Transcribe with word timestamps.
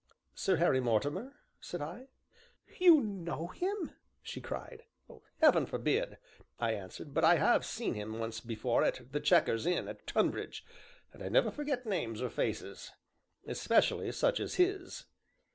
"Sir 0.33 0.55
Harry 0.55 0.79
Mortimer?" 0.79 1.35
said 1.59 1.79
I. 1.79 2.07
"You 2.79 3.01
know 3.01 3.49
him?" 3.49 3.91
she 4.23 4.41
cried. 4.41 4.85
"Heaven 5.41 5.67
forbid!" 5.67 6.17
I 6.59 6.71
answered, 6.71 7.13
"but 7.13 7.23
I 7.23 7.35
have 7.35 7.63
seen 7.63 7.93
him 7.93 8.17
once 8.17 8.39
before 8.39 8.83
at 8.83 9.11
'The 9.11 9.19
Chequers' 9.19 9.67
inn 9.67 9.87
at 9.87 10.07
Tonbridge, 10.07 10.65
and 11.13 11.21
I 11.21 11.29
never 11.29 11.51
forget 11.51 11.85
names 11.85 12.19
or 12.19 12.31
faces 12.31 12.89
especially 13.45 14.11
such 14.11 14.39
as 14.39 14.55
his." 14.55 15.05